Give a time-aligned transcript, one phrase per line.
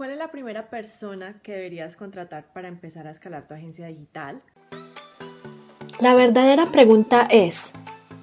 [0.00, 4.40] ¿cuál es la primera persona que deberías contratar para empezar a escalar tu agencia digital?
[6.00, 7.72] La verdadera pregunta es,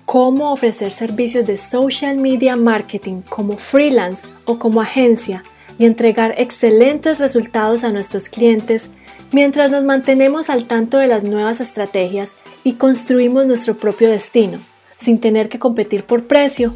[0.06, 5.44] ¿cómo ofrecer servicios de social media marketing como freelance o como agencia
[5.78, 8.90] y entregar excelentes resultados a nuestros clientes
[9.32, 14.58] mientras nos mantenemos al tanto de las nuevas estrategias y construimos nuestro propio destino,
[14.98, 16.74] sin tener que competir por precio?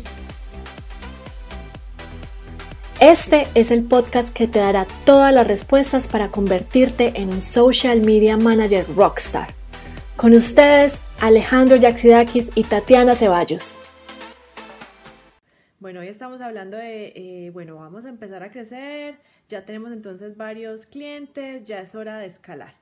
[3.01, 7.99] Este es el podcast que te dará todas las respuestas para convertirte en un social
[7.99, 9.55] media manager rockstar.
[10.15, 13.79] Con ustedes, Alejandro Yaxidakis y Tatiana Ceballos.
[15.79, 19.15] Bueno, hoy estamos hablando de, eh, bueno, vamos a empezar a crecer,
[19.49, 22.75] ya tenemos entonces varios clientes, ya es hora de escalar.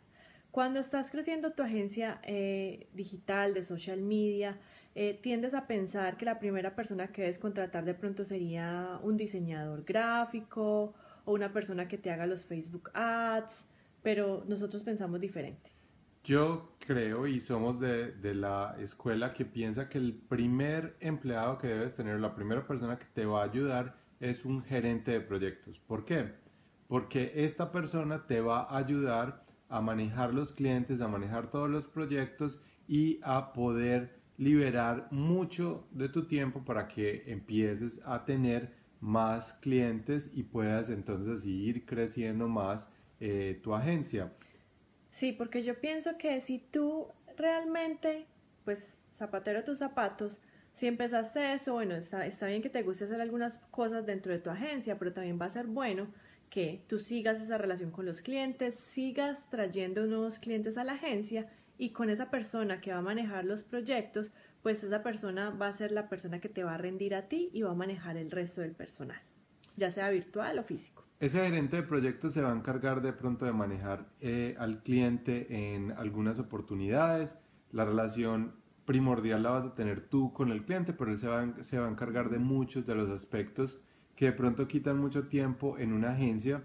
[0.52, 4.58] Cuando estás creciendo tu agencia eh, digital, de social media,
[4.96, 9.18] eh, tiendes a pensar que la primera persona que debes contratar de pronto sería un
[9.18, 10.94] diseñador gráfico
[11.26, 13.66] o una persona que te haga los Facebook Ads,
[14.02, 15.72] pero nosotros pensamos diferente.
[16.24, 21.68] Yo creo y somos de, de, la escuela que piensa que el primer empleado que
[21.68, 25.80] debes tener, la primera persona que te va a ayudar es un gerente de proyectos.
[25.80, 26.34] ¿Por qué?
[26.88, 31.88] Porque esta persona te va a ayudar a manejar los clientes, a manejar todos los
[31.88, 39.54] proyectos y a poder liberar mucho de tu tiempo para que empieces a tener más
[39.56, 42.88] clientes y puedas entonces ir creciendo más
[43.20, 44.32] eh, tu agencia.
[45.12, 48.28] Sí, porque yo pienso que si tú realmente,
[48.64, 50.40] pues zapatero tus zapatos,
[50.74, 54.40] si empezaste eso, bueno, está, está bien que te guste hacer algunas cosas dentro de
[54.40, 56.08] tu agencia, pero también va a ser bueno
[56.50, 61.50] que tú sigas esa relación con los clientes, sigas trayendo nuevos clientes a la agencia
[61.80, 65.74] y con esa persona que va a manejar los proyectos, pues esa persona va a
[65.74, 68.30] ser la persona que te va a rendir a ti y va a manejar el
[68.30, 69.22] resto del personal,
[69.78, 71.06] ya sea virtual o físico.
[71.22, 75.74] Ese gerente de proyectos se va a encargar de pronto de manejar eh, al cliente
[75.74, 77.38] en algunas oportunidades.
[77.72, 81.40] La relación primordial la vas a tener tú con el cliente, pero él se va,
[81.40, 83.80] a encargar de muchos de los aspectos
[84.18, 86.64] que de pronto quitan mucho tiempo en una agencia.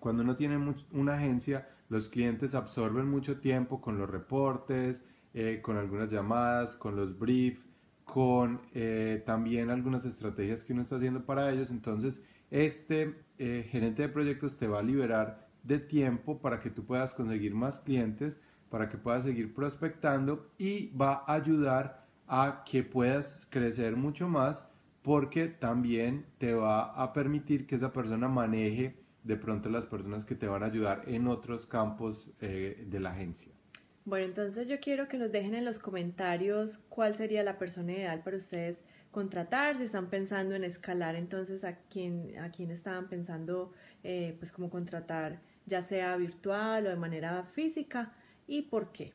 [0.00, 5.02] Cuando uno tiene una agencia, los clientes absorben mucho tiempo con los reportes,
[5.34, 7.64] eh, con algunas llamadas, con los briefs,
[8.04, 11.70] con eh, también algunas estrategias que uno está haciendo para ellos.
[11.70, 16.84] Entonces, este eh, gerente de proyectos te va a liberar de tiempo para que tú
[16.84, 22.82] puedas conseguir más clientes, para que puedas seguir prospectando y va a ayudar a que
[22.82, 24.68] puedas crecer mucho más
[25.02, 30.36] porque también te va a permitir que esa persona maneje de pronto las personas que
[30.36, 33.52] te van a ayudar en otros campos eh, de la agencia.
[34.04, 38.22] Bueno, entonces yo quiero que nos dejen en los comentarios cuál sería la persona ideal
[38.22, 43.72] para ustedes contratar, si están pensando en escalar, entonces a quién, a quién estaban pensando
[44.04, 48.12] eh, pues como contratar, ya sea virtual o de manera física
[48.46, 49.12] y por qué.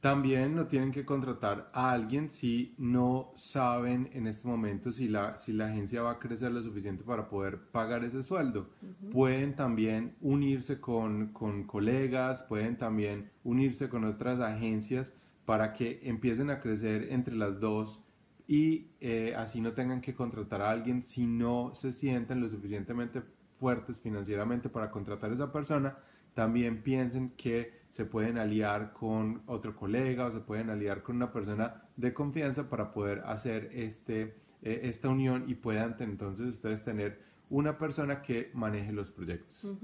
[0.00, 5.36] También no tienen que contratar a alguien si no saben en este momento si la,
[5.36, 8.70] si la agencia va a crecer lo suficiente para poder pagar ese sueldo.
[9.12, 15.12] Pueden también unirse con, con colegas, pueden también unirse con otras agencias
[15.44, 18.00] para que empiecen a crecer entre las dos
[18.46, 23.22] y eh, así no tengan que contratar a alguien si no se sienten lo suficientemente
[23.58, 25.98] fuertes financieramente para contratar a esa persona
[26.34, 31.32] también piensen que se pueden aliar con otro colega o se pueden aliar con una
[31.32, 37.20] persona de confianza para poder hacer este, eh, esta unión y puedan entonces ustedes tener
[37.50, 39.76] una persona que maneje los proyectos.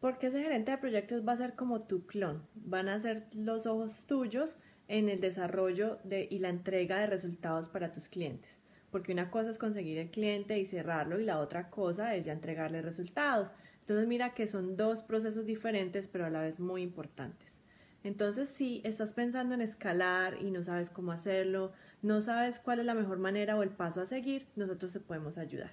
[0.00, 3.66] Porque ese gerente de proyectos va a ser como tu clon, van a ser los
[3.66, 4.56] ojos tuyos
[4.88, 8.58] en el desarrollo de, y la entrega de resultados para tus clientes.
[8.90, 12.32] Porque una cosa es conseguir el cliente y cerrarlo y la otra cosa es ya
[12.32, 13.52] entregarle resultados.
[13.84, 17.60] Entonces mira que son dos procesos diferentes pero a la vez muy importantes.
[18.02, 22.86] Entonces si estás pensando en escalar y no sabes cómo hacerlo, no sabes cuál es
[22.86, 25.72] la mejor manera o el paso a seguir, nosotros te podemos ayudar.